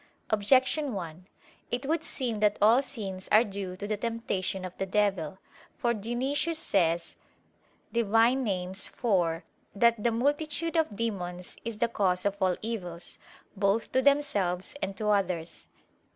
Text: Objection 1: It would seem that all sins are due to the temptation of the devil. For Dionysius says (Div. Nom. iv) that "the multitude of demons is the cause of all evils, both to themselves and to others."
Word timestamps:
Objection 0.31 0.93
1: 0.93 1.27
It 1.69 1.85
would 1.85 2.03
seem 2.03 2.39
that 2.39 2.57
all 2.59 2.81
sins 2.81 3.29
are 3.31 3.43
due 3.43 3.77
to 3.77 3.85
the 3.85 3.97
temptation 3.97 4.65
of 4.65 4.75
the 4.79 4.85
devil. 4.87 5.37
For 5.77 5.93
Dionysius 5.93 6.57
says 6.57 7.15
(Div. 7.93 8.07
Nom. 8.09 8.47
iv) 8.47 9.43
that 9.75 10.03
"the 10.03 10.11
multitude 10.11 10.75
of 10.75 10.95
demons 10.95 11.55
is 11.63 11.77
the 11.77 11.87
cause 11.87 12.25
of 12.25 12.35
all 12.41 12.57
evils, 12.63 13.19
both 13.55 13.91
to 13.91 14.01
themselves 14.01 14.75
and 14.81 14.97
to 14.97 15.09
others." 15.09 15.67